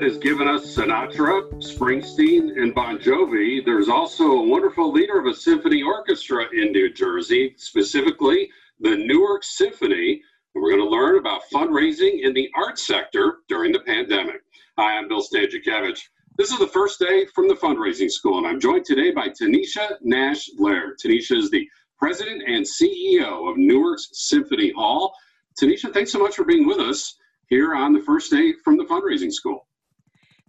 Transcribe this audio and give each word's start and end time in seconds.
that 0.00 0.08
has 0.08 0.16
given 0.16 0.48
us 0.48 0.74
Sinatra, 0.74 1.52
Springsteen, 1.56 2.58
and 2.58 2.74
Bon 2.74 2.98
Jovi, 2.98 3.62
there's 3.62 3.90
also 3.90 4.24
a 4.32 4.46
wonderful 4.46 4.90
leader 4.90 5.18
of 5.18 5.26
a 5.26 5.34
symphony 5.34 5.82
orchestra 5.82 6.46
in 6.54 6.72
New 6.72 6.90
Jersey, 6.90 7.54
specifically 7.58 8.50
the 8.80 8.96
Newark 8.96 9.44
Symphony. 9.44 10.22
And 10.54 10.62
we're 10.62 10.70
going 10.70 10.82
to 10.82 10.88
learn 10.88 11.18
about 11.18 11.42
fundraising 11.52 12.22
in 12.22 12.32
the 12.32 12.50
arts 12.56 12.86
sector 12.86 13.40
during 13.46 13.72
the 13.72 13.80
pandemic. 13.80 14.40
Hi, 14.78 14.96
I'm 14.96 15.06
Bill 15.06 15.22
Stanczykiewicz. 15.22 16.00
This 16.38 16.50
is 16.50 16.58
the 16.58 16.68
first 16.68 16.98
day 16.98 17.26
from 17.34 17.46
the 17.46 17.54
fundraising 17.54 18.10
school, 18.10 18.38
and 18.38 18.46
I'm 18.46 18.58
joined 18.58 18.86
today 18.86 19.10
by 19.10 19.28
Taneshia 19.28 19.96
Nash 20.00 20.48
Laird. 20.56 20.98
Taneshia 20.98 21.36
is 21.36 21.50
the 21.50 21.68
president 21.98 22.42
and 22.46 22.64
CEO 22.64 23.50
of 23.50 23.58
Newark's 23.58 24.08
Symphony 24.12 24.72
Hall. 24.72 25.14
Taneshia, 25.60 25.92
thanks 25.92 26.10
so 26.10 26.18
much 26.18 26.36
for 26.36 26.44
being 26.44 26.66
with 26.66 26.78
us 26.78 27.18
here 27.48 27.74
on 27.74 27.92
the 27.92 28.00
first 28.00 28.30
day 28.30 28.54
from 28.64 28.78
the 28.78 28.84
fundraising 28.84 29.30
school. 29.30 29.66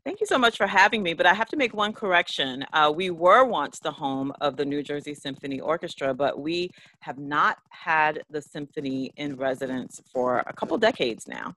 Thank 0.03 0.19
you 0.19 0.25
so 0.25 0.39
much 0.39 0.57
for 0.57 0.65
having 0.65 1.03
me, 1.03 1.13
but 1.13 1.27
I 1.27 1.33
have 1.35 1.49
to 1.49 1.57
make 1.57 1.75
one 1.75 1.93
correction. 1.93 2.65
Uh, 2.73 2.91
we 2.93 3.11
were 3.11 3.45
once 3.45 3.77
the 3.77 3.91
home 3.91 4.33
of 4.41 4.57
the 4.57 4.65
New 4.65 4.81
Jersey 4.81 5.13
Symphony 5.13 5.59
Orchestra, 5.59 6.11
but 6.11 6.39
we 6.39 6.71
have 7.01 7.19
not 7.19 7.59
had 7.69 8.23
the 8.31 8.41
symphony 8.41 9.11
in 9.17 9.35
residence 9.35 10.01
for 10.11 10.39
a 10.47 10.53
couple 10.53 10.75
decades 10.79 11.27
now. 11.27 11.53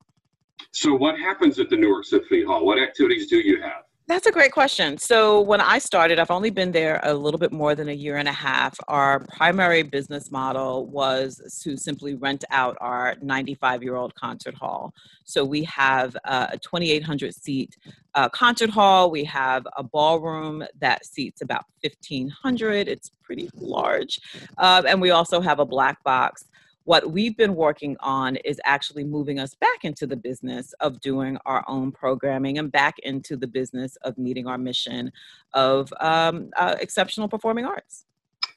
So, 0.72 0.94
what 0.94 1.18
happens 1.18 1.58
at 1.58 1.70
the 1.70 1.76
Newark 1.76 2.04
Symphony 2.04 2.44
Hall? 2.44 2.66
What 2.66 2.78
activities 2.78 3.28
do 3.28 3.38
you 3.38 3.62
have? 3.62 3.84
That's 4.06 4.26
a 4.26 4.32
great 4.32 4.52
question. 4.52 4.98
So, 4.98 5.40
when 5.40 5.62
I 5.62 5.78
started, 5.78 6.18
I've 6.18 6.30
only 6.30 6.50
been 6.50 6.72
there 6.72 7.00
a 7.04 7.14
little 7.14 7.40
bit 7.40 7.52
more 7.52 7.74
than 7.74 7.88
a 7.88 7.92
year 7.94 8.18
and 8.18 8.28
a 8.28 8.32
half. 8.32 8.76
Our 8.86 9.20
primary 9.20 9.82
business 9.82 10.30
model 10.30 10.86
was 10.88 11.40
to 11.62 11.74
simply 11.78 12.14
rent 12.14 12.44
out 12.50 12.76
our 12.82 13.16
95 13.22 13.82
year 13.82 13.96
old 13.96 14.14
concert 14.14 14.56
hall. 14.56 14.92
So, 15.24 15.42
we 15.42 15.64
have 15.64 16.14
a 16.26 16.58
2,800 16.58 17.34
seat 17.34 17.78
uh, 18.14 18.28
concert 18.28 18.68
hall. 18.68 19.10
We 19.10 19.24
have 19.24 19.66
a 19.74 19.82
ballroom 19.82 20.64
that 20.80 21.06
seats 21.06 21.40
about 21.40 21.64
1,500. 21.82 22.88
It's 22.88 23.10
pretty 23.22 23.48
large. 23.54 24.20
Uh, 24.58 24.82
and 24.86 25.00
we 25.00 25.12
also 25.12 25.40
have 25.40 25.60
a 25.60 25.64
black 25.64 26.04
box 26.04 26.44
what 26.84 27.10
we've 27.10 27.36
been 27.36 27.54
working 27.54 27.96
on 28.00 28.36
is 28.36 28.60
actually 28.64 29.04
moving 29.04 29.38
us 29.40 29.54
back 29.54 29.84
into 29.84 30.06
the 30.06 30.16
business 30.16 30.74
of 30.80 31.00
doing 31.00 31.38
our 31.46 31.64
own 31.66 31.90
programming 31.90 32.58
and 32.58 32.70
back 32.70 32.98
into 33.00 33.36
the 33.36 33.46
business 33.46 33.96
of 34.02 34.16
meeting 34.18 34.46
our 34.46 34.58
mission 34.58 35.10
of 35.54 35.92
um, 36.00 36.50
uh, 36.56 36.76
exceptional 36.80 37.28
performing 37.28 37.64
arts. 37.64 38.04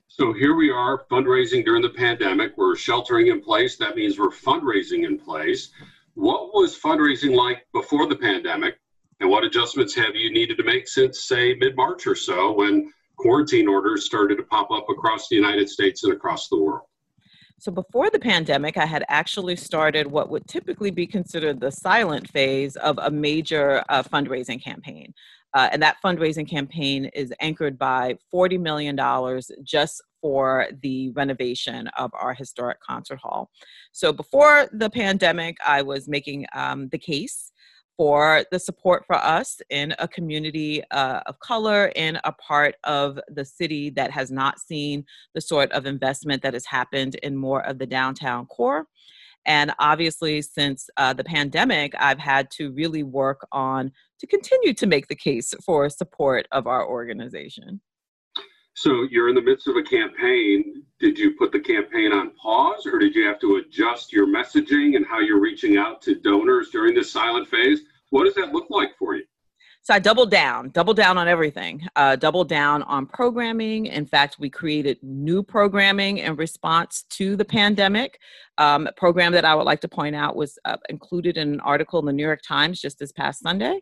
So 0.07 0.33
here 0.33 0.55
we 0.55 0.69
are 0.69 1.05
fundraising 1.09 1.63
during 1.63 1.81
the 1.81 1.89
pandemic. 1.89 2.57
We're 2.57 2.75
sheltering 2.75 3.27
in 3.27 3.41
place. 3.41 3.77
That 3.77 3.95
means 3.95 4.19
we're 4.19 4.29
fundraising 4.29 5.05
in 5.05 5.17
place. 5.19 5.69
What 6.15 6.53
was 6.53 6.77
fundraising 6.77 7.35
like 7.35 7.65
before 7.73 8.07
the 8.07 8.15
pandemic? 8.15 8.75
And 9.19 9.29
what 9.29 9.43
adjustments 9.43 9.95
have 9.95 10.15
you 10.15 10.31
needed 10.31 10.57
to 10.57 10.63
make 10.63 10.87
since, 10.87 11.23
say, 11.23 11.55
mid 11.55 11.75
March 11.75 12.07
or 12.07 12.15
so 12.15 12.53
when 12.53 12.91
quarantine 13.17 13.67
orders 13.67 14.05
started 14.05 14.37
to 14.37 14.43
pop 14.43 14.69
up 14.71 14.85
across 14.89 15.27
the 15.27 15.35
United 15.35 15.69
States 15.69 16.03
and 16.03 16.13
across 16.13 16.49
the 16.49 16.59
world? 16.59 16.87
So 17.59 17.71
before 17.71 18.09
the 18.11 18.19
pandemic, 18.19 18.77
I 18.77 18.85
had 18.85 19.03
actually 19.07 19.55
started 19.55 20.05
what 20.05 20.29
would 20.29 20.47
typically 20.47 20.91
be 20.91 21.07
considered 21.07 21.59
the 21.59 21.71
silent 21.71 22.29
phase 22.29 22.75
of 22.75 22.99
a 22.99 23.09
major 23.09 23.83
uh, 23.89 24.03
fundraising 24.03 24.63
campaign. 24.63 25.13
Uh, 25.55 25.69
and 25.71 25.81
that 25.81 25.97
fundraising 26.03 26.47
campaign 26.47 27.05
is 27.15 27.33
anchored 27.39 27.79
by 27.79 28.15
$40 28.31 28.59
million 28.59 28.95
just 29.63 30.03
for 30.21 30.67
the 30.83 31.09
renovation 31.11 31.87
of 31.97 32.11
our 32.13 32.33
historic 32.33 32.79
concert 32.81 33.19
hall. 33.19 33.49
So 33.91 34.13
before 34.13 34.67
the 34.71 34.89
pandemic, 34.89 35.57
I 35.65 35.81
was 35.81 36.07
making 36.07 36.45
um, 36.53 36.89
the 36.89 36.99
case 36.99 37.51
for 37.97 38.45
the 38.51 38.59
support 38.59 39.03
for 39.05 39.15
us 39.15 39.59
in 39.69 39.93
a 39.99 40.07
community 40.07 40.83
uh, 40.91 41.21
of 41.25 41.39
color 41.39 41.91
in 41.95 42.19
a 42.23 42.31
part 42.31 42.75
of 42.83 43.19
the 43.27 43.43
city 43.43 43.89
that 43.89 44.11
has 44.11 44.31
not 44.31 44.59
seen 44.59 45.03
the 45.33 45.41
sort 45.41 45.71
of 45.71 45.87
investment 45.87 46.43
that 46.43 46.53
has 46.53 46.65
happened 46.65 47.15
in 47.15 47.35
more 47.35 47.65
of 47.65 47.79
the 47.79 47.87
downtown 47.87 48.45
core. 48.45 48.85
And 49.47 49.73
obviously, 49.79 50.41
since 50.41 50.89
uh, 50.97 51.13
the 51.13 51.23
pandemic, 51.23 51.93
I've 51.97 52.19
had 52.19 52.51
to 52.51 52.71
really 52.71 53.03
work 53.03 53.47
on 53.51 53.91
to 54.19 54.27
continue 54.27 54.73
to 54.73 54.85
make 54.85 55.07
the 55.07 55.15
case 55.15 55.53
for 55.65 55.89
support 55.89 56.47
of 56.51 56.67
our 56.67 56.85
organization. 56.85 57.81
So 58.77 59.07
you're 59.09 59.27
in 59.27 59.33
the 59.33 59.41
midst 59.41 59.67
of 59.67 59.75
a 59.75 59.81
campaign. 59.81 60.83
Did 60.99 61.17
you 61.17 61.33
put 61.33 61.51
the 61.51 61.59
campaign 61.59 62.13
on 62.13 62.35
pause 62.35 62.85
or 62.85 62.99
did 62.99 63.15
you 63.15 63.25
have 63.25 63.39
to 63.39 63.55
adjust 63.55 64.13
your 64.13 64.27
messaging 64.27 64.95
and 64.95 65.03
how 65.03 65.19
you're 65.19 65.41
reaching 65.41 65.77
out 65.77 65.99
to 66.03 66.13
donors 66.13 66.69
during 66.69 66.93
this 66.93 67.11
silent 67.11 67.47
phase? 67.47 67.79
What 68.11 68.25
does 68.25 68.35
that 68.35 68.53
look 68.53 68.67
like 68.69 68.95
for 68.99 69.15
you? 69.15 69.23
So 69.87 69.93
I 69.93 69.99
doubled 69.99 70.31
down, 70.31 70.71
doubled 70.71 70.97
down 70.97 71.17
on 71.17 71.29
everything, 71.29 71.87
uh, 71.95 72.17
doubled 72.17 72.49
down 72.49 72.83
on 72.83 73.05
programming. 73.05 73.85
In 73.85 74.05
fact, 74.05 74.35
we 74.37 74.49
created 74.49 74.97
new 75.01 75.41
programming 75.41 76.17
in 76.17 76.35
response 76.35 77.03
to 77.11 77.37
the 77.37 77.45
pandemic. 77.45 78.19
Um, 78.57 78.87
a 78.87 78.91
program 78.91 79.31
that 79.31 79.45
I 79.45 79.55
would 79.55 79.63
like 79.63 79.79
to 79.79 79.87
point 79.87 80.13
out 80.13 80.35
was 80.35 80.59
uh, 80.65 80.75
included 80.89 81.37
in 81.37 81.53
an 81.53 81.59
article 81.61 82.01
in 82.01 82.05
the 82.05 82.11
New 82.11 82.25
York 82.25 82.41
Times 82.45 82.81
just 82.81 82.99
this 82.99 83.13
past 83.13 83.39
Sunday. 83.39 83.79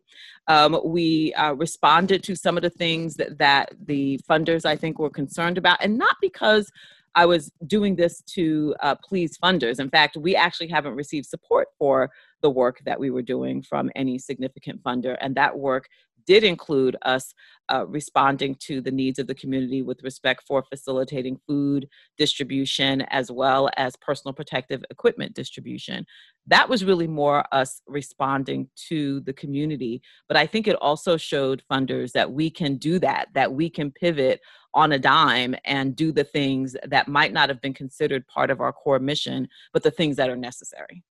Um, 0.47 0.79
we 0.85 1.33
uh, 1.33 1.53
responded 1.53 2.21
to 2.25 2.35
some 2.35 2.55
of 2.55 2.61
the 2.61 2.69
things 2.69 3.15
that, 3.15 3.39
that 3.39 3.73
the 3.83 4.19
funders, 4.29 4.63
I 4.63 4.75
think, 4.75 4.99
were 4.99 5.09
concerned 5.09 5.57
about, 5.57 5.79
and 5.81 5.97
not 5.97 6.17
because 6.21 6.71
I 7.15 7.25
was 7.25 7.51
doing 7.65 7.95
this 7.95 8.21
to 8.35 8.75
uh, 8.81 8.93
please 9.03 9.39
funders. 9.39 9.79
In 9.79 9.89
fact, 9.89 10.17
we 10.17 10.35
actually 10.35 10.67
haven't 10.67 10.95
received 10.95 11.25
support 11.25 11.69
for 11.79 12.11
the 12.45 12.49
work 12.51 12.79
that 12.85 12.99
we 12.99 13.09
were 13.09 13.23
doing 13.23 13.63
from 13.63 13.89
any 13.95 14.19
significant 14.19 14.83
funder. 14.83 15.17
And 15.19 15.33
that 15.33 15.57
work 15.57 15.87
did 16.27 16.43
include 16.43 16.95
us 17.01 17.33
uh, 17.73 17.87
responding 17.87 18.55
to 18.59 18.81
the 18.81 18.91
needs 18.91 19.17
of 19.17 19.25
the 19.25 19.33
community 19.33 19.81
with 19.81 20.03
respect 20.03 20.43
for 20.47 20.63
facilitating 20.63 21.39
food 21.47 21.87
distribution 22.19 23.01
as 23.09 23.31
well 23.31 23.67
as 23.77 23.95
personal 23.95 24.31
protective 24.31 24.83
equipment 24.91 25.33
distribution. 25.33 26.05
That 26.45 26.69
was 26.69 26.85
really 26.85 27.07
more 27.07 27.43
us 27.51 27.81
responding 27.87 28.69
to 28.89 29.21
the 29.21 29.33
community. 29.33 30.03
But 30.27 30.37
I 30.37 30.45
think 30.45 30.67
it 30.67 30.75
also 30.75 31.17
showed 31.17 31.63
funders 31.71 32.11
that 32.11 32.31
we 32.31 32.51
can 32.51 32.77
do 32.77 32.99
that, 32.99 33.29
that 33.33 33.51
we 33.51 33.71
can 33.71 33.89
pivot 33.89 34.39
on 34.75 34.91
a 34.91 34.99
dime 34.99 35.55
and 35.65 35.95
do 35.95 36.11
the 36.11 36.23
things 36.23 36.75
that 36.85 37.07
might 37.07 37.33
not 37.33 37.49
have 37.49 37.61
been 37.61 37.73
considered 37.73 38.27
part 38.27 38.51
of 38.51 38.61
our 38.61 38.73
core 38.73 38.99
mission, 38.99 39.47
but 39.73 39.81
the 39.81 39.89
things 39.89 40.17
that 40.17 40.29
are 40.29 40.37
necessary. 40.37 41.03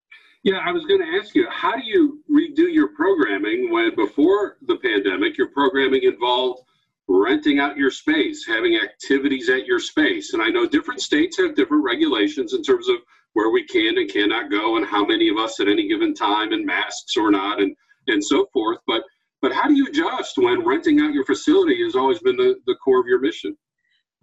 Yeah, 0.45 0.59
I 0.63 0.73
was 0.73 0.85
going 0.85 1.01
to 1.01 1.19
ask 1.19 1.35
you, 1.35 1.49
how 1.51 1.73
do 1.75 1.83
you 1.83 2.23
redo 2.31 2.71
your 2.71 2.89
programming 2.89 3.73
when 3.73 3.95
before 3.95 4.59
the 4.67 4.77
pandemic, 4.77 5.39
your 5.39 5.49
programming 5.49 6.03
involved 6.03 6.61
renting 7.09 7.61
out 7.61 7.79
your 7.79 7.91
space, 7.91 8.45
having 8.47 8.77
activities 8.77 9.49
at 9.49 9.65
your 9.65 9.81
space? 9.81 10.35
And 10.35 10.43
I 10.43 10.51
know 10.51 10.67
different 10.67 11.01
states 11.01 11.39
have 11.39 11.55
different 11.55 11.83
regulations 11.83 12.53
in 12.53 12.63
terms 12.63 12.91
of 12.91 12.97
where 13.33 13.51
we 13.51 13.65
can 13.67 13.97
and 13.97 14.11
cannot 14.11 14.51
go 14.51 14.77
and 14.77 14.85
how 14.85 15.07
many 15.07 15.31
of 15.31 15.39
us 15.39 15.61
at 15.61 15.69
any 15.69 15.89
given 15.89 16.13
time 16.13 16.53
and 16.53 16.67
masks 16.67 17.17
or 17.17 17.31
not 17.31 17.63
and, 17.63 17.75
and 18.09 18.23
so 18.23 18.47
forth. 18.53 18.79
But 18.87 19.03
but 19.41 19.53
how 19.53 19.67
do 19.69 19.75
you 19.75 19.87
adjust 19.87 20.39
when 20.39 20.65
renting 20.65 21.01
out 21.01 21.13
your 21.13 21.25
facility 21.25 21.83
has 21.85 21.97
always 21.97 22.19
been 22.19 22.37
the, 22.37 22.57
the 22.67 22.77
core 22.77 23.01
of 23.01 23.07
your 23.07 23.21
mission? 23.21 23.57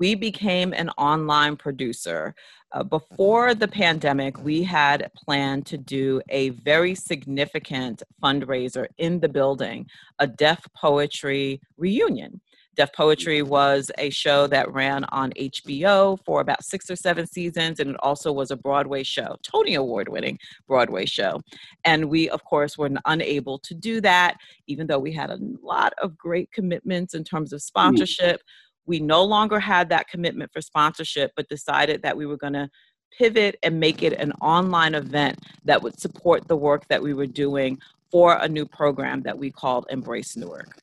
We 0.02 0.16
became 0.16 0.74
an 0.74 0.90
online 0.98 1.58
producer. 1.58 2.34
Uh, 2.72 2.82
before 2.82 3.54
the 3.54 3.68
pandemic, 3.68 4.44
we 4.44 4.64
had 4.64 5.12
planned 5.16 5.68
to 5.68 5.78
do 5.78 6.24
a 6.30 6.50
very 6.50 6.96
significant 6.96 8.02
fundraiser 8.20 8.88
in 8.98 9.20
the 9.20 9.30
building, 9.30 9.86
a 10.18 10.26
Def 10.26 10.66
Poetry 10.76 11.62
reunion. 11.78 12.42
Def 12.76 12.92
Poetry 12.94 13.44
was 13.44 13.92
a 14.00 14.10
show 14.10 14.48
that 14.48 14.74
ran 14.74 15.04
on 15.10 15.34
HBO 15.40 16.18
for 16.26 16.42
about 16.42 16.64
six 16.64 16.90
or 16.90 16.96
seven 16.96 17.28
seasons, 17.28 17.80
and 17.80 17.92
it 17.92 17.98
also 18.00 18.32
was 18.32 18.50
a 18.50 18.58
Broadway 18.58 19.04
show, 19.04 19.36
Tony 19.44 19.76
Award 19.76 20.10
winning 20.10 20.40
Broadway 20.68 21.06
show. 21.06 21.40
And 21.86 22.10
we, 22.10 22.28
of 22.28 22.44
course, 22.44 22.76
were 22.76 22.90
unable 23.06 23.60
to 23.60 23.76
do 23.76 24.02
that, 24.02 24.38
even 24.66 24.88
though 24.88 24.98
we 24.98 25.12
had 25.12 25.30
a 25.30 25.38
lot 25.62 25.94
of 26.02 26.18
great 26.18 26.52
commitments 26.52 27.14
in 27.14 27.24
terms 27.24 27.54
of 27.54 27.60
mm. 27.60 27.66
sponsorship. 27.66 28.38
Mm 28.38 28.46
we 28.92 29.00
no 29.00 29.24
longer 29.24 29.58
had 29.58 29.88
that 29.88 30.10
commitment 30.10 30.52
for 30.52 30.60
sponsorship, 30.60 31.32
but 31.38 31.48
decided 31.48 32.02
that 32.02 32.18
we 32.18 32.26
were 32.26 32.36
going 32.36 32.52
to 32.52 32.70
pivot 33.18 33.56
and 33.64 33.80
make 33.80 34.04
it 34.04 34.12
an 34.20 34.34
online 34.42 34.96
event 34.96 35.40
that 35.64 35.82
would 35.82 35.98
support 35.98 36.46
the 36.50 36.58
work 36.58 36.86
that 36.90 37.02
we 37.02 37.14
were 37.14 37.26
doing 37.26 37.80
for 38.12 38.36
a 38.36 38.50
new 38.50 38.66
program 38.66 39.22
that 39.22 39.38
we 39.38 39.50
called 39.50 39.86
Embrace 39.90 40.36
Newark. 40.36 40.82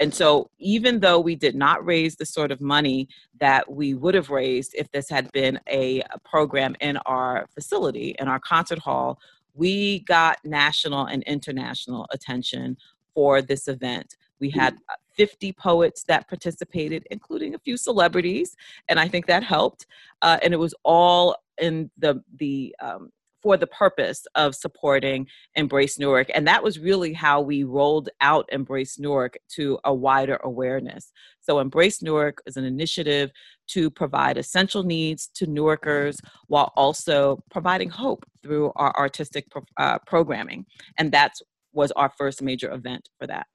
And 0.00 0.12
so, 0.12 0.50
even 0.58 0.98
though 0.98 1.20
we 1.20 1.36
did 1.36 1.54
not 1.54 1.86
raise 1.86 2.16
the 2.16 2.26
sort 2.26 2.50
of 2.50 2.60
money 2.60 3.08
that 3.38 3.70
we 3.70 3.94
would 3.94 4.16
have 4.16 4.30
raised 4.30 4.74
if 4.74 4.90
this 4.90 5.08
had 5.08 5.30
been 5.30 5.60
a, 5.68 6.00
a 6.00 6.18
program 6.24 6.74
in 6.80 6.96
our 7.06 7.46
facility, 7.54 8.16
in 8.18 8.26
our 8.26 8.40
concert 8.40 8.80
hall, 8.80 9.20
we 9.54 10.00
got 10.00 10.44
national 10.44 11.06
and 11.06 11.22
international 11.22 12.08
attention 12.10 12.76
for 13.14 13.42
this 13.42 13.68
event. 13.68 14.16
We 14.40 14.50
had 14.50 14.74
mm-hmm. 14.74 14.92
50 15.18 15.52
poets 15.52 16.04
that 16.04 16.28
participated, 16.28 17.06
including 17.10 17.54
a 17.54 17.58
few 17.58 17.76
celebrities, 17.76 18.56
and 18.88 18.98
I 18.98 19.08
think 19.08 19.26
that 19.26 19.42
helped. 19.42 19.86
Uh, 20.22 20.38
and 20.42 20.54
it 20.54 20.58
was 20.58 20.74
all 20.84 21.36
in 21.60 21.90
the 21.98 22.22
the 22.38 22.74
um, 22.80 23.10
for 23.42 23.56
the 23.56 23.66
purpose 23.66 24.26
of 24.34 24.54
supporting 24.54 25.26
Embrace 25.54 25.98
Newark. 25.98 26.28
And 26.34 26.46
that 26.46 26.62
was 26.62 26.78
really 26.78 27.12
how 27.12 27.40
we 27.40 27.62
rolled 27.64 28.08
out 28.20 28.48
Embrace 28.50 28.98
Newark 28.98 29.38
to 29.50 29.78
a 29.84 29.94
wider 29.94 30.38
awareness. 30.42 31.12
So, 31.40 31.58
Embrace 31.58 32.02
Newark 32.02 32.42
is 32.46 32.56
an 32.56 32.64
initiative 32.64 33.30
to 33.68 33.90
provide 33.90 34.38
essential 34.38 34.82
needs 34.82 35.28
to 35.34 35.46
Newarkers 35.46 36.18
while 36.46 36.72
also 36.76 37.42
providing 37.50 37.90
hope 37.90 38.24
through 38.42 38.72
our 38.76 38.96
artistic 38.96 39.46
uh, 39.76 39.98
programming. 40.06 40.66
And 40.98 41.12
that 41.12 41.34
was 41.72 41.92
our 41.92 42.10
first 42.16 42.42
major 42.42 42.72
event 42.72 43.08
for 43.18 43.26
that. 43.26 43.46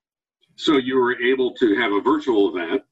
So, 0.55 0.77
you 0.77 0.97
were 0.97 1.19
able 1.21 1.53
to 1.55 1.75
have 1.75 1.91
a 1.91 2.01
virtual 2.01 2.55
event 2.55 2.83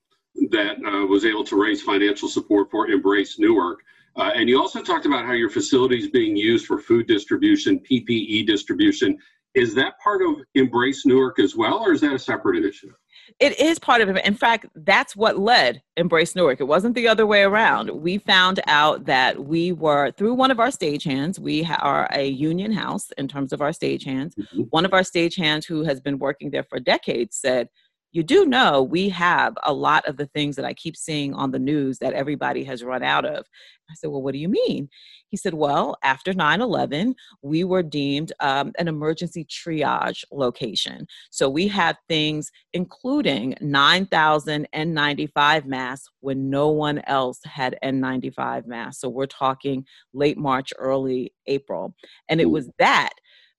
that 0.49 0.77
uh, 0.85 1.05
was 1.05 1.25
able 1.25 1.43
to 1.45 1.61
raise 1.61 1.81
financial 1.81 2.27
support 2.27 2.71
for 2.71 2.87
Embrace 2.87 3.37
Newark. 3.37 3.79
Uh, 4.15 4.31
and 4.35 4.49
you 4.49 4.59
also 4.59 4.81
talked 4.81 5.05
about 5.05 5.25
how 5.25 5.33
your 5.33 5.49
facility 5.49 5.97
is 5.97 6.09
being 6.09 6.35
used 6.35 6.65
for 6.65 6.77
food 6.77 7.07
distribution, 7.07 7.79
PPE 7.79 8.45
distribution. 8.45 9.17
Is 9.53 9.75
that 9.75 9.93
part 10.03 10.21
of 10.21 10.35
Embrace 10.55 11.05
Newark 11.05 11.39
as 11.39 11.55
well, 11.55 11.79
or 11.79 11.91
is 11.91 12.01
that 12.01 12.13
a 12.13 12.19
separate 12.19 12.57
initiative? 12.57 12.95
It 13.39 13.59
is 13.59 13.79
part 13.79 14.01
of 14.01 14.09
it. 14.09 14.25
In 14.25 14.33
fact, 14.33 14.65
that's 14.75 15.15
what 15.15 15.39
led 15.39 15.81
Embrace 15.97 16.35
Newark. 16.35 16.59
It 16.59 16.65
wasn't 16.65 16.95
the 16.95 17.07
other 17.07 17.25
way 17.25 17.43
around. 17.43 17.89
We 17.89 18.17
found 18.17 18.61
out 18.67 19.05
that 19.05 19.45
we 19.45 19.71
were, 19.71 20.11
through 20.11 20.33
one 20.33 20.51
of 20.51 20.59
our 20.59 20.67
stagehands, 20.67 21.39
we 21.39 21.65
are 21.65 22.09
a 22.11 22.27
union 22.27 22.71
house 22.71 23.09
in 23.17 23.27
terms 23.27 23.53
of 23.53 23.61
our 23.61 23.71
stagehands. 23.71 24.33
Mm-hmm. 24.35 24.61
One 24.69 24.85
of 24.85 24.93
our 24.93 25.01
stagehands 25.01 25.65
who 25.65 25.83
has 25.83 25.99
been 25.99 26.19
working 26.19 26.51
there 26.51 26.63
for 26.63 26.79
decades 26.79 27.37
said, 27.37 27.67
you 28.11 28.23
do 28.23 28.45
know 28.45 28.83
we 28.83 29.09
have 29.09 29.55
a 29.63 29.73
lot 29.73 30.05
of 30.07 30.17
the 30.17 30.27
things 30.27 30.55
that 30.55 30.65
I 30.65 30.73
keep 30.73 30.97
seeing 30.97 31.33
on 31.33 31.51
the 31.51 31.59
news 31.59 31.99
that 31.99 32.13
everybody 32.13 32.63
has 32.65 32.83
run 32.83 33.03
out 33.03 33.25
of. 33.25 33.45
I 33.89 33.93
said, 33.95 34.09
Well, 34.09 34.21
what 34.21 34.33
do 34.33 34.39
you 34.39 34.49
mean? 34.49 34.89
He 35.27 35.37
said, 35.37 35.53
Well, 35.53 35.97
after 36.03 36.33
9 36.33 36.61
11, 36.61 37.15
we 37.41 37.63
were 37.63 37.83
deemed 37.83 38.31
um, 38.39 38.71
an 38.79 38.87
emergency 38.87 39.45
triage 39.45 40.23
location. 40.31 41.07
So 41.29 41.49
we 41.49 41.67
had 41.67 41.97
things 42.07 42.51
including 42.73 43.55
9,000 43.61 44.67
N95 44.73 45.65
masks 45.65 46.09
when 46.19 46.49
no 46.49 46.69
one 46.69 47.01
else 47.07 47.39
had 47.43 47.77
N95 47.83 48.65
masks. 48.65 49.01
So 49.01 49.09
we're 49.09 49.25
talking 49.25 49.85
late 50.13 50.37
March, 50.37 50.73
early 50.77 51.33
April. 51.47 51.93
And 52.29 52.39
it 52.41 52.49
was 52.49 52.69
that 52.79 53.11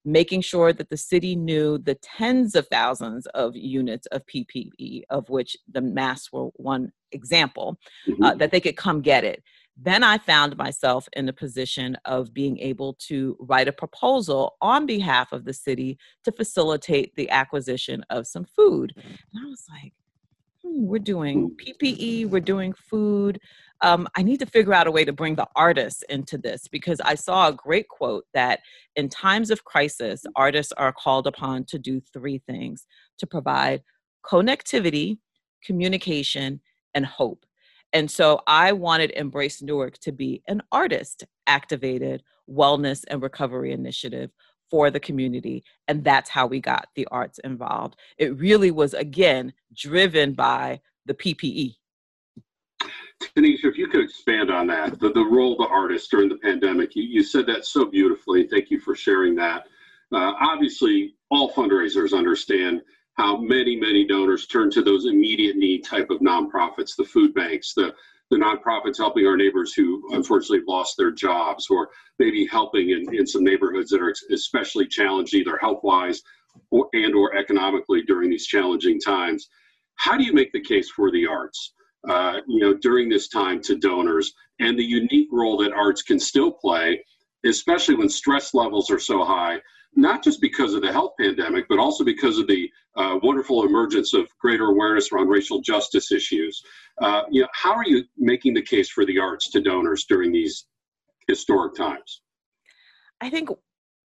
making 0.04 0.40
sure 0.40 0.72
that 0.72 0.90
the 0.90 0.96
city 0.96 1.36
knew 1.36 1.78
the 1.78 1.94
tens 1.96 2.54
of 2.54 2.66
thousands 2.68 3.26
of 3.28 3.54
units 3.54 4.06
of 4.06 4.22
PPE, 4.26 5.02
of 5.10 5.28
which 5.28 5.56
the 5.70 5.80
masks 5.80 6.32
were 6.32 6.46
one 6.54 6.92
example, 7.12 7.78
uh, 8.08 8.10
mm-hmm. 8.10 8.22
uh, 8.24 8.34
that 8.34 8.50
they 8.50 8.60
could 8.60 8.76
come 8.76 9.00
get 9.00 9.24
it. 9.24 9.42
Then 9.76 10.04
I 10.04 10.18
found 10.18 10.56
myself 10.56 11.08
in 11.14 11.28
a 11.28 11.32
position 11.32 11.96
of 12.04 12.34
being 12.34 12.58
able 12.58 12.94
to 13.08 13.36
write 13.40 13.68
a 13.68 13.72
proposal 13.72 14.56
on 14.60 14.86
behalf 14.86 15.32
of 15.32 15.44
the 15.44 15.54
city 15.54 15.98
to 16.24 16.32
facilitate 16.32 17.14
the 17.16 17.30
acquisition 17.30 18.04
of 18.10 18.26
some 18.26 18.44
food. 18.44 18.92
And 18.96 19.40
I 19.42 19.48
was 19.48 19.64
like, 19.70 19.94
hmm, 20.62 20.84
we're 20.84 20.98
doing 20.98 21.56
PPE, 21.56 22.28
we're 22.28 22.40
doing 22.40 22.74
food 22.74 23.40
um, 23.82 24.06
I 24.16 24.22
need 24.22 24.38
to 24.38 24.46
figure 24.46 24.72
out 24.72 24.86
a 24.86 24.92
way 24.92 25.04
to 25.04 25.12
bring 25.12 25.34
the 25.34 25.48
artists 25.56 26.02
into 26.08 26.38
this 26.38 26.68
because 26.68 27.00
I 27.00 27.16
saw 27.16 27.48
a 27.48 27.52
great 27.52 27.88
quote 27.88 28.24
that 28.32 28.60
in 28.94 29.08
times 29.08 29.50
of 29.50 29.64
crisis, 29.64 30.24
artists 30.36 30.72
are 30.72 30.92
called 30.92 31.26
upon 31.26 31.64
to 31.64 31.78
do 31.78 32.00
three 32.12 32.38
things 32.46 32.86
to 33.18 33.26
provide 33.26 33.82
connectivity, 34.24 35.18
communication, 35.64 36.60
and 36.94 37.04
hope. 37.04 37.44
And 37.92 38.10
so 38.10 38.40
I 38.46 38.72
wanted 38.72 39.10
Embrace 39.10 39.60
Newark 39.60 39.98
to 39.98 40.12
be 40.12 40.42
an 40.46 40.62
artist 40.70 41.24
activated 41.46 42.22
wellness 42.48 43.04
and 43.08 43.20
recovery 43.20 43.72
initiative 43.72 44.30
for 44.70 44.90
the 44.90 45.00
community. 45.00 45.64
And 45.88 46.02
that's 46.04 46.30
how 46.30 46.46
we 46.46 46.60
got 46.60 46.88
the 46.94 47.06
arts 47.10 47.38
involved. 47.40 47.96
It 48.16 48.38
really 48.38 48.70
was, 48.70 48.94
again, 48.94 49.52
driven 49.74 50.32
by 50.32 50.80
the 51.04 51.14
PPE 51.14 51.74
Taneshia, 53.36 53.64
if 53.64 53.78
you 53.78 53.88
could 53.88 54.02
expand 54.02 54.50
on 54.50 54.66
that, 54.68 54.98
the, 55.00 55.12
the 55.12 55.24
role 55.24 55.52
of 55.52 55.58
the 55.58 55.66
artist 55.66 56.10
during 56.10 56.28
the 56.28 56.36
pandemic, 56.36 56.94
you, 56.94 57.02
you 57.02 57.22
said 57.22 57.46
that 57.46 57.64
so 57.64 57.84
beautifully. 57.84 58.46
Thank 58.46 58.70
you 58.70 58.80
for 58.80 58.94
sharing 58.94 59.34
that. 59.36 59.66
Uh, 60.12 60.32
obviously, 60.40 61.14
all 61.30 61.52
fundraisers 61.52 62.16
understand 62.16 62.82
how 63.14 63.36
many, 63.36 63.76
many 63.76 64.06
donors 64.06 64.46
turn 64.46 64.70
to 64.70 64.82
those 64.82 65.06
immediate 65.06 65.56
need 65.56 65.84
type 65.84 66.10
of 66.10 66.20
nonprofits, 66.20 66.96
the 66.96 67.04
food 67.04 67.34
banks, 67.34 67.74
the, 67.74 67.94
the 68.30 68.36
nonprofits 68.36 68.98
helping 68.98 69.26
our 69.26 69.36
neighbors 69.36 69.74
who 69.74 70.02
unfortunately 70.12 70.64
lost 70.66 70.96
their 70.96 71.10
jobs, 71.10 71.68
or 71.70 71.88
maybe 72.18 72.46
helping 72.46 72.90
in, 72.90 73.14
in 73.14 73.26
some 73.26 73.44
neighborhoods 73.44 73.90
that 73.90 74.00
are 74.00 74.14
especially 74.32 74.86
challenged 74.86 75.34
either 75.34 75.58
health-wise 75.58 76.22
or, 76.70 76.88
and 76.94 77.14
or 77.14 77.34
economically 77.36 78.02
during 78.02 78.30
these 78.30 78.46
challenging 78.46 78.98
times. 79.00 79.48
How 79.96 80.16
do 80.16 80.24
you 80.24 80.32
make 80.32 80.52
the 80.52 80.60
case 80.60 80.90
for 80.90 81.10
the 81.10 81.26
arts? 81.26 81.74
Uh, 82.08 82.40
you 82.46 82.60
know, 82.60 82.74
during 82.74 83.08
this 83.08 83.28
time 83.28 83.60
to 83.62 83.76
donors 83.76 84.32
and 84.58 84.78
the 84.78 84.84
unique 84.84 85.28
role 85.30 85.56
that 85.58 85.72
arts 85.72 86.02
can 86.02 86.18
still 86.18 86.50
play, 86.50 87.04
especially 87.44 87.94
when 87.94 88.08
stress 88.08 88.54
levels 88.54 88.90
are 88.90 88.98
so 88.98 89.24
high, 89.24 89.60
not 89.94 90.22
just 90.24 90.40
because 90.40 90.74
of 90.74 90.82
the 90.82 90.92
health 90.92 91.12
pandemic, 91.20 91.66
but 91.68 91.78
also 91.78 92.04
because 92.04 92.38
of 92.38 92.46
the 92.46 92.70
uh, 92.96 93.18
wonderful 93.22 93.64
emergence 93.64 94.14
of 94.14 94.26
greater 94.38 94.66
awareness 94.66 95.12
around 95.12 95.28
racial 95.28 95.60
justice 95.60 96.12
issues. 96.12 96.62
Uh, 97.00 97.22
you 97.30 97.42
know, 97.42 97.48
how 97.52 97.72
are 97.72 97.86
you 97.86 98.04
making 98.16 98.54
the 98.54 98.62
case 98.62 98.88
for 98.88 99.04
the 99.04 99.18
arts 99.18 99.50
to 99.50 99.60
donors 99.60 100.04
during 100.04 100.32
these 100.32 100.66
historic 101.28 101.74
times? 101.74 102.22
I 103.20 103.30
think 103.30 103.50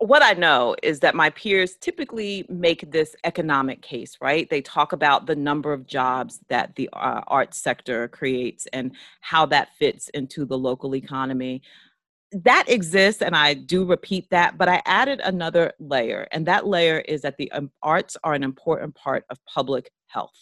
what 0.07 0.23
I 0.23 0.33
know 0.33 0.75
is 0.83 0.99
that 0.99 1.15
my 1.15 1.29
peers 1.29 1.75
typically 1.75 2.45
make 2.49 2.91
this 2.91 3.15
economic 3.23 3.81
case, 3.81 4.17
right? 4.21 4.49
They 4.49 4.61
talk 4.61 4.93
about 4.93 5.25
the 5.25 5.35
number 5.35 5.73
of 5.73 5.87
jobs 5.87 6.39
that 6.49 6.75
the 6.75 6.89
uh, 6.93 7.21
arts 7.27 7.57
sector 7.57 8.07
creates 8.09 8.67
and 8.73 8.91
how 9.21 9.45
that 9.47 9.69
fits 9.79 10.09
into 10.09 10.45
the 10.45 10.57
local 10.57 10.95
economy. 10.95 11.61
That 12.31 12.65
exists, 12.67 13.21
and 13.21 13.35
I 13.35 13.53
do 13.53 13.85
repeat 13.85 14.29
that, 14.31 14.57
but 14.57 14.67
I 14.67 14.81
added 14.85 15.21
another 15.23 15.71
layer, 15.79 16.27
and 16.31 16.45
that 16.45 16.67
layer 16.67 16.99
is 16.99 17.21
that 17.21 17.37
the 17.37 17.51
um, 17.51 17.71
arts 17.81 18.17
are 18.23 18.33
an 18.33 18.43
important 18.43 18.95
part 18.95 19.23
of 19.29 19.37
public 19.45 19.91
health. 20.07 20.35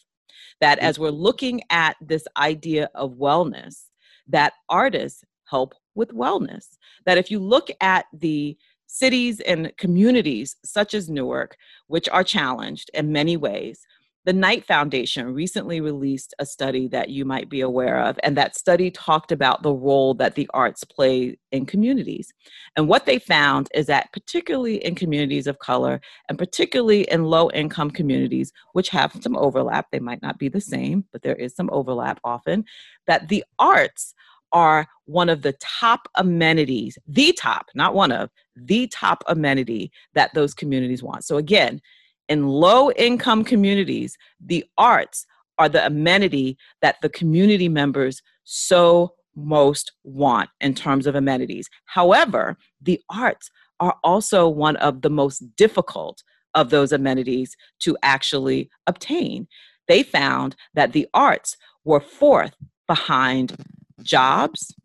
That 0.62 0.80
mm. 0.80 0.84
as 0.84 0.98
we're 0.98 1.10
looking 1.10 1.62
at 1.70 1.96
this 2.02 2.26
idea 2.38 2.90
of 2.96 3.14
wellness, 3.14 3.84
that 4.28 4.54
artists 4.70 5.24
help 5.46 5.76
with 5.96 6.10
wellness. 6.10 6.78
That 7.06 7.18
if 7.18 7.30
you 7.30 7.40
look 7.40 7.70
at 7.82 8.06
the 8.14 8.58
cities 8.94 9.40
and 9.40 9.76
communities 9.78 10.56
such 10.64 10.94
as 10.94 11.10
Newark, 11.10 11.58
which 11.88 12.08
are 12.10 12.24
challenged 12.24 12.92
in 12.94 13.12
many 13.12 13.36
ways. 13.36 13.80
The 14.26 14.34
Knight 14.34 14.66
Foundation 14.66 15.34
recently 15.34 15.82
released 15.82 16.34
a 16.40 16.46
study 16.46 16.88
that 16.90 17.10
you 17.10 17.26
might 17.26 17.50
be 17.50 17.60
aware 17.60 18.00
of, 18.00 18.18
and 18.24 18.38
that 18.38 18.56
study 18.56 18.90
talked 18.92 19.34
about 19.34 19.64
the 19.64 19.74
role 19.74 20.14
that 20.14 20.36
the 20.36 20.50
arts 20.54 20.84
play 20.86 21.38
in 21.52 21.66
communities. 21.66 22.32
And 22.78 22.88
what 22.88 23.06
they 23.06 23.20
found 23.20 23.68
is 23.74 23.88
that, 23.88 24.14
particularly 24.14 24.76
in 24.76 24.96
communities 24.96 25.48
of 25.48 25.60
color, 25.60 26.00
and 26.30 26.38
particularly 26.38 27.02
in 27.12 27.26
low 27.26 27.50
income 27.50 27.92
communities, 27.92 28.54
which 28.74 28.90
have 28.90 29.12
some 29.22 29.36
overlap, 29.36 29.88
they 29.92 30.00
might 30.00 30.22
not 30.22 30.38
be 30.38 30.50
the 30.50 30.62
same, 30.62 31.04
but 31.12 31.24
there 31.24 31.36
is 31.36 31.54
some 31.56 31.70
overlap 31.74 32.20
often, 32.24 32.64
that 33.08 33.28
the 33.28 33.44
arts 33.58 34.14
are 34.54 34.88
one 35.06 35.30
of 35.30 35.42
the 35.42 35.54
top 35.54 36.08
amenities, 36.16 36.98
the 37.08 37.34
top, 37.34 37.68
not 37.76 37.94
one 37.94 38.12
of, 38.12 38.30
the 38.56 38.88
top 38.88 39.24
amenity 39.28 39.92
that 40.14 40.34
those 40.34 40.54
communities 40.54 41.04
want. 41.04 41.26
So, 41.26 41.38
again, 41.38 41.82
in 42.30 42.48
low 42.48 42.92
income 42.92 43.44
communities, 43.44 44.18
the 44.40 44.64
arts 44.78 45.26
are 45.58 45.68
the 45.68 45.86
amenity 45.86 46.58
that 46.82 46.98
the 47.02 47.10
community 47.10 47.68
members 47.68 48.22
so 48.44 49.14
most 49.36 49.92
want 50.04 50.50
in 50.62 50.74
terms 50.74 51.08
of 51.08 51.16
amenities. 51.16 51.70
However, 51.86 52.58
the 52.82 53.02
arts 53.10 53.50
are 53.80 53.96
also 54.04 54.48
one 54.48 54.76
of 54.78 55.02
the 55.02 55.10
most 55.10 55.40
difficult 55.56 56.24
of 56.56 56.70
those 56.70 56.92
amenities 56.92 57.56
to 57.80 57.98
actually 58.04 58.70
obtain. 58.88 59.48
They 59.88 60.04
found 60.04 60.56
that 60.76 60.94
the 60.94 61.08
arts 61.14 61.58
were 61.84 62.00
fourth 62.00 62.54
behind 62.88 63.56
jobs, 64.02 64.76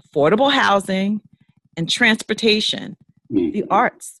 affordable 0.00 0.52
housing, 0.52 1.20
and 1.76 1.88
transportation, 1.88 2.96
mm-hmm. 3.30 3.52
the 3.52 3.64
arts. 3.70 4.20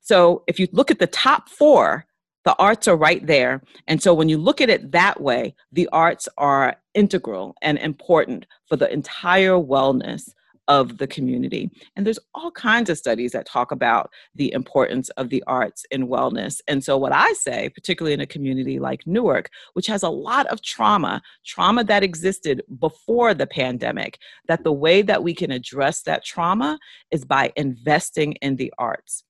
So 0.00 0.42
if 0.46 0.58
you 0.58 0.68
look 0.72 0.90
at 0.90 0.98
the 0.98 1.06
top 1.06 1.48
four, 1.48 2.06
the 2.44 2.56
arts 2.56 2.88
are 2.88 2.96
right 2.96 3.26
there. 3.26 3.62
And 3.86 4.02
so 4.02 4.14
when 4.14 4.28
you 4.28 4.38
look 4.38 4.60
at 4.60 4.70
it 4.70 4.92
that 4.92 5.20
way, 5.20 5.54
the 5.70 5.88
arts 5.92 6.28
are 6.38 6.76
integral 6.94 7.54
and 7.60 7.78
important 7.78 8.46
for 8.66 8.76
the 8.76 8.90
entire 8.90 9.52
wellness 9.52 10.30
of 10.68 10.98
the 10.98 11.06
community. 11.06 11.70
And 11.96 12.06
there's 12.06 12.18
all 12.34 12.50
kinds 12.50 12.90
of 12.90 12.98
studies 12.98 13.32
that 13.32 13.46
talk 13.46 13.72
about 13.72 14.10
the 14.34 14.52
importance 14.52 15.08
of 15.10 15.30
the 15.30 15.42
arts 15.46 15.84
in 15.90 16.08
wellness. 16.08 16.60
And 16.68 16.84
so, 16.84 16.96
what 16.96 17.12
I 17.12 17.32
say, 17.32 17.70
particularly 17.70 18.14
in 18.14 18.20
a 18.20 18.26
community 18.26 18.78
like 18.78 19.06
Newark, 19.06 19.50
which 19.72 19.86
has 19.86 20.02
a 20.02 20.10
lot 20.10 20.46
of 20.46 20.62
trauma, 20.62 21.22
trauma 21.44 21.82
that 21.84 22.04
existed 22.04 22.62
before 22.78 23.34
the 23.34 23.46
pandemic, 23.46 24.18
that 24.46 24.62
the 24.62 24.72
way 24.72 25.02
that 25.02 25.22
we 25.22 25.34
can 25.34 25.50
address 25.50 26.02
that 26.02 26.24
trauma 26.24 26.78
is 27.10 27.24
by 27.24 27.52
investing 27.56 28.34
in 28.34 28.56
the 28.56 28.72
arts 28.78 29.24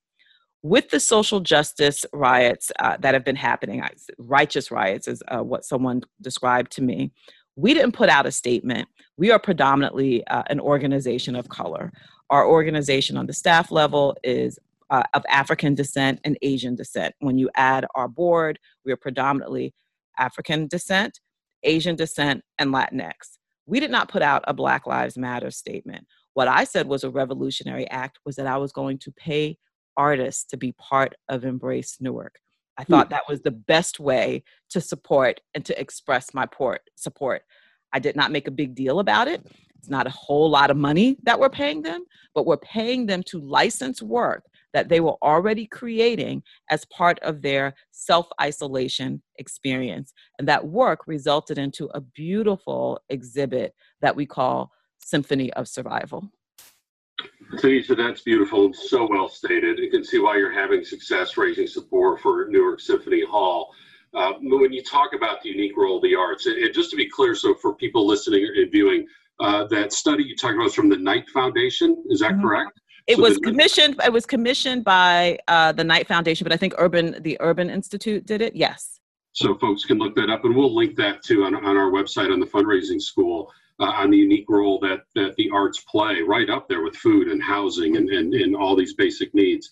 with 0.62 0.90
the 0.90 1.00
social 1.00 1.40
justice 1.40 2.04
riots 2.12 2.72
uh, 2.80 2.96
that 2.98 3.14
have 3.14 3.24
been 3.24 3.36
happening, 3.36 3.82
righteous 4.18 4.70
riots 4.70 5.06
is 5.06 5.22
uh, 5.28 5.42
what 5.42 5.64
someone 5.64 6.02
described 6.20 6.72
to 6.72 6.82
me. 6.82 7.12
We 7.58 7.74
didn't 7.74 7.92
put 7.92 8.08
out 8.08 8.24
a 8.24 8.30
statement. 8.30 8.88
We 9.16 9.32
are 9.32 9.38
predominantly 9.40 10.24
uh, 10.28 10.44
an 10.48 10.60
organization 10.60 11.34
of 11.34 11.48
color. 11.48 11.92
Our 12.30 12.46
organization 12.46 13.16
on 13.16 13.26
the 13.26 13.32
staff 13.32 13.72
level 13.72 14.16
is 14.22 14.60
uh, 14.90 15.02
of 15.12 15.24
African 15.28 15.74
descent 15.74 16.20
and 16.22 16.38
Asian 16.40 16.76
descent. 16.76 17.16
When 17.18 17.36
you 17.36 17.50
add 17.56 17.84
our 17.96 18.06
board, 18.06 18.60
we 18.84 18.92
are 18.92 18.96
predominantly 18.96 19.74
African 20.16 20.68
descent, 20.68 21.18
Asian 21.64 21.96
descent, 21.96 22.44
and 22.60 22.72
Latinx. 22.72 23.38
We 23.66 23.80
did 23.80 23.90
not 23.90 24.08
put 24.08 24.22
out 24.22 24.44
a 24.46 24.54
Black 24.54 24.86
Lives 24.86 25.18
Matter 25.18 25.50
statement. 25.50 26.06
What 26.34 26.46
I 26.46 26.62
said 26.62 26.86
was 26.86 27.02
a 27.02 27.10
revolutionary 27.10 27.90
act 27.90 28.20
was 28.24 28.36
that 28.36 28.46
I 28.46 28.58
was 28.58 28.70
going 28.70 28.98
to 28.98 29.10
pay 29.10 29.58
artists 29.96 30.44
to 30.44 30.56
be 30.56 30.76
part 30.78 31.16
of 31.28 31.44
Embrace 31.44 31.96
Newark. 32.00 32.38
I 32.78 32.84
hmm. 32.84 32.92
thought 32.92 33.10
that 33.10 33.28
was 33.28 33.42
the 33.42 33.50
best 33.50 34.00
way 34.00 34.44
to 34.70 34.80
support 34.80 35.40
and 35.54 35.64
to 35.66 35.78
express 35.78 36.32
my 36.32 36.46
port, 36.46 36.82
support. 36.96 37.42
I 37.92 37.98
did 37.98 38.16
not 38.16 38.32
make 38.32 38.48
a 38.48 38.52
big 38.52 38.74
deal 38.74 39.00
about 39.00 39.28
it. 39.28 39.46
It's 39.78 39.88
not 39.88 40.06
a 40.06 40.10
whole 40.10 40.50
lot 40.50 40.70
of 40.70 40.76
money 40.76 41.16
that 41.22 41.38
we're 41.38 41.48
paying 41.48 41.82
them, 41.82 42.04
but 42.34 42.46
we're 42.46 42.56
paying 42.58 43.06
them 43.06 43.22
to 43.24 43.40
license 43.40 44.02
work 44.02 44.44
that 44.74 44.88
they 44.88 45.00
were 45.00 45.16
already 45.22 45.66
creating 45.66 46.42
as 46.70 46.84
part 46.86 47.18
of 47.20 47.42
their 47.42 47.74
self 47.90 48.28
isolation 48.40 49.22
experience. 49.36 50.12
And 50.38 50.48
that 50.48 50.66
work 50.66 51.00
resulted 51.06 51.58
into 51.58 51.88
a 51.94 52.00
beautiful 52.00 53.00
exhibit 53.08 53.74
that 54.02 54.16
we 54.16 54.26
call 54.26 54.70
Symphony 54.98 55.52
of 55.54 55.68
Survival. 55.68 56.30
Taneshia, 57.54 57.96
that's 57.96 58.20
beautiful 58.20 58.66
and 58.66 58.76
so 58.76 59.08
well 59.08 59.28
stated. 59.28 59.78
You 59.78 59.90
can 59.90 60.04
see 60.04 60.18
why 60.18 60.36
you're 60.36 60.52
having 60.52 60.84
success 60.84 61.36
raising 61.36 61.66
support 61.66 62.20
for 62.20 62.46
Newark 62.48 62.80
Symphony 62.80 63.24
Hall. 63.24 63.72
Uh, 64.14 64.32
when 64.40 64.72
you 64.72 64.82
talk 64.82 65.10
about 65.14 65.42
the 65.42 65.50
unique 65.50 65.76
role 65.76 65.96
of 65.96 66.02
the 66.02 66.14
arts, 66.14 66.46
and, 66.46 66.56
just 66.74 66.90
to 66.90 66.96
be 66.96 67.08
clear, 67.08 67.34
so 67.34 67.54
for 67.54 67.74
people 67.74 68.06
listening 68.06 68.46
and 68.56 68.70
viewing, 68.70 69.06
uh, 69.40 69.66
that 69.68 69.92
study 69.92 70.24
you 70.24 70.36
talked 70.36 70.54
about 70.54 70.64
was 70.64 70.74
from 70.74 70.88
the 70.88 70.96
Knight 70.96 71.28
Foundation. 71.30 72.02
Is 72.08 72.20
that 72.20 72.32
mm-hmm. 72.32 72.42
correct? 72.42 72.80
It 73.06 73.16
so 73.16 73.22
was 73.22 73.38
commissioned. 73.38 74.00
It 74.04 74.12
was 74.12 74.26
commissioned 74.26 74.84
by 74.84 75.38
uh, 75.48 75.72
the 75.72 75.84
Knight 75.84 76.06
Foundation, 76.06 76.44
but 76.44 76.52
I 76.52 76.56
think 76.56 76.74
Urban, 76.78 77.16
the 77.22 77.36
Urban 77.40 77.70
Institute, 77.70 78.26
did 78.26 78.42
it. 78.42 78.54
Yes. 78.54 79.00
So 79.32 79.56
folks 79.56 79.84
can 79.84 79.98
look 79.98 80.14
that 80.16 80.30
up, 80.30 80.44
and 80.44 80.54
we'll 80.54 80.74
link 80.74 80.96
that 80.96 81.22
too 81.22 81.44
on, 81.44 81.54
on 81.54 81.76
our 81.76 81.90
website 81.90 82.32
on 82.32 82.40
the 82.40 82.46
fundraising 82.46 83.00
school 83.00 83.50
uh, 83.80 83.84
on 83.84 84.10
the 84.10 84.16
unique 84.16 84.46
role 84.48 84.78
that, 84.80 85.00
that 85.14 85.36
the 85.36 85.50
arts 85.52 85.80
play 85.80 86.20
right 86.26 86.50
up 86.50 86.68
there 86.68 86.82
with 86.82 86.96
food 86.96 87.28
and 87.28 87.42
housing 87.42 87.96
and, 87.96 88.08
and, 88.10 88.34
and 88.34 88.56
all 88.56 88.76
these 88.76 88.94
basic 88.94 89.34
needs. 89.34 89.70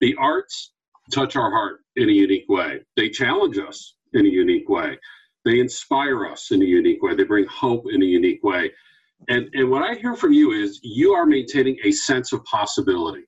The 0.00 0.14
arts 0.16 0.72
touch 1.12 1.36
our 1.36 1.50
heart 1.50 1.80
in 1.96 2.08
a 2.08 2.12
unique 2.12 2.48
way. 2.48 2.80
They 2.96 3.08
challenge 3.08 3.58
us 3.58 3.94
in 4.12 4.26
a 4.26 4.28
unique 4.28 4.68
way. 4.68 4.98
They 5.44 5.58
inspire 5.58 6.26
us 6.26 6.50
in 6.50 6.62
a 6.62 6.66
unique 6.66 7.02
way. 7.02 7.14
They 7.14 7.24
bring 7.24 7.46
hope 7.46 7.86
in 7.90 8.02
a 8.02 8.06
unique 8.06 8.44
way. 8.44 8.70
And, 9.28 9.48
and 9.54 9.70
what 9.70 9.82
I 9.82 9.94
hear 9.94 10.14
from 10.14 10.32
you 10.32 10.52
is 10.52 10.80
you 10.82 11.12
are 11.12 11.26
maintaining 11.26 11.76
a 11.84 11.92
sense 11.92 12.32
of 12.32 12.44
possibility, 12.44 13.24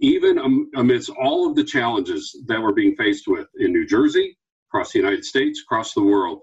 even 0.00 0.68
amidst 0.76 1.10
all 1.10 1.48
of 1.48 1.54
the 1.54 1.64
challenges 1.64 2.36
that 2.46 2.60
we're 2.60 2.72
being 2.72 2.96
faced 2.96 3.28
with 3.28 3.46
in 3.58 3.72
New 3.72 3.86
Jersey, 3.86 4.36
across 4.68 4.92
the 4.92 4.98
United 4.98 5.24
States, 5.24 5.62
across 5.62 5.94
the 5.94 6.02
world. 6.02 6.40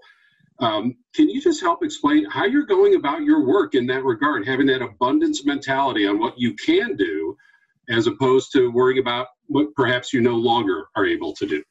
Um, 0.60 0.96
can 1.14 1.28
you 1.28 1.40
just 1.40 1.60
help 1.60 1.84
explain 1.84 2.24
how 2.24 2.44
you're 2.44 2.66
going 2.66 2.96
about 2.96 3.22
your 3.22 3.44
work 3.44 3.74
in 3.74 3.86
that 3.88 4.04
regard, 4.04 4.46
having 4.46 4.66
that 4.66 4.82
abundance 4.82 5.44
mentality 5.44 6.06
on 6.06 6.18
what 6.18 6.38
you 6.38 6.54
can 6.54 6.96
do, 6.96 7.36
as 7.88 8.06
opposed 8.06 8.52
to 8.52 8.70
worrying 8.70 8.98
about 8.98 9.28
what 9.46 9.72
perhaps 9.74 10.12
you 10.12 10.20
no 10.20 10.34
longer 10.34 10.88
are 10.96 11.06
able 11.06 11.32
to 11.34 11.46
do? 11.46 11.62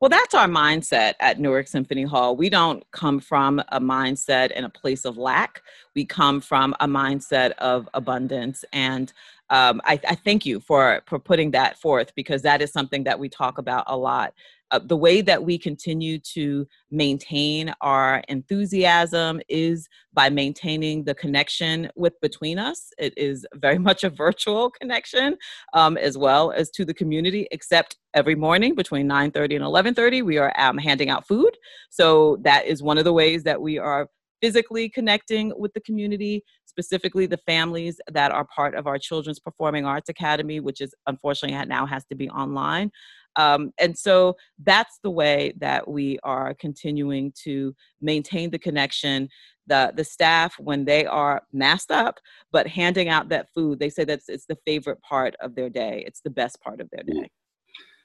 Well, 0.00 0.08
that's 0.08 0.34
our 0.34 0.46
mindset 0.46 1.14
at 1.18 1.40
Newark 1.40 1.66
Symphony 1.66 2.04
Hall. 2.04 2.36
We 2.36 2.48
don't 2.48 2.88
come 2.92 3.18
from 3.18 3.58
a 3.70 3.80
mindset 3.80 4.52
in 4.52 4.62
a 4.62 4.68
place 4.68 5.04
of 5.04 5.16
lack. 5.16 5.62
We 5.96 6.04
come 6.04 6.40
from 6.40 6.72
a 6.78 6.86
mindset 6.86 7.50
of 7.58 7.88
abundance. 7.94 8.64
And 8.72 9.12
um, 9.50 9.80
I, 9.84 9.98
I, 10.06 10.14
thank 10.14 10.46
you 10.46 10.60
for, 10.60 11.02
for 11.06 11.18
putting 11.18 11.50
that 11.52 11.80
forth 11.80 12.14
because 12.14 12.42
that 12.42 12.62
is 12.62 12.70
something 12.70 13.04
that 13.04 13.18
we 13.18 13.28
talk 13.28 13.58
about 13.58 13.84
a 13.88 13.96
lot 13.96 14.34
uh, 14.70 14.80
the 14.82 14.96
way 14.96 15.20
that 15.20 15.42
we 15.42 15.58
continue 15.58 16.18
to 16.18 16.66
maintain 16.90 17.72
our 17.80 18.22
enthusiasm 18.28 19.40
is 19.48 19.88
by 20.12 20.28
maintaining 20.28 21.04
the 21.04 21.14
connection 21.14 21.90
with 21.96 22.20
between 22.20 22.58
us. 22.58 22.90
It 22.98 23.14
is 23.16 23.46
very 23.54 23.78
much 23.88 24.04
a 24.04 24.10
virtual 24.10 24.70
connection 24.70 25.36
um, 25.72 25.96
as 25.96 26.18
well 26.18 26.52
as 26.52 26.70
to 26.70 26.84
the 26.84 26.94
community 26.94 27.46
except 27.50 27.96
every 28.14 28.34
morning 28.34 28.74
between 28.74 29.08
9.30 29.08 29.56
and 29.56 29.96
11.30 29.96 30.24
we 30.24 30.38
are 30.38 30.52
um, 30.58 30.78
handing 30.78 31.10
out 31.10 31.26
food. 31.26 31.56
So 31.90 32.38
that 32.42 32.66
is 32.66 32.82
one 32.82 32.98
of 32.98 33.04
the 33.04 33.12
ways 33.12 33.42
that 33.44 33.60
we 33.60 33.78
are 33.78 34.08
physically 34.40 34.88
connecting 34.88 35.52
with 35.56 35.72
the 35.74 35.80
community, 35.80 36.44
specifically 36.78 37.26
the 37.26 37.38
families 37.38 38.00
that 38.12 38.30
are 38.30 38.44
part 38.44 38.76
of 38.76 38.86
our 38.86 38.98
Children's 38.98 39.40
Performing 39.40 39.84
Arts 39.84 40.08
Academy, 40.08 40.60
which 40.60 40.80
is 40.80 40.94
unfortunately 41.08 41.66
now 41.66 41.84
has 41.84 42.04
to 42.06 42.14
be 42.14 42.30
online. 42.30 42.92
Um, 43.34 43.72
and 43.78 43.98
so 43.98 44.36
that's 44.64 45.00
the 45.02 45.10
way 45.10 45.54
that 45.58 45.88
we 45.88 46.20
are 46.22 46.54
continuing 46.54 47.32
to 47.42 47.74
maintain 48.00 48.50
the 48.50 48.60
connection. 48.60 49.28
The, 49.66 49.92
the 49.96 50.04
staff, 50.04 50.54
when 50.60 50.84
they 50.84 51.04
are 51.04 51.42
masked 51.52 51.90
up, 51.90 52.20
but 52.52 52.68
handing 52.68 53.08
out 53.08 53.28
that 53.30 53.48
food, 53.52 53.80
they 53.80 53.90
say 53.90 54.04
that 54.04 54.20
it's 54.28 54.46
the 54.46 54.58
favorite 54.64 55.02
part 55.02 55.34
of 55.40 55.56
their 55.56 55.68
day. 55.68 56.04
It's 56.06 56.20
the 56.20 56.30
best 56.30 56.60
part 56.62 56.80
of 56.80 56.88
their 56.90 57.02
day. 57.02 57.28